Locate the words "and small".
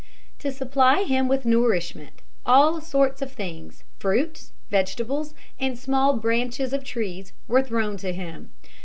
5.59-6.15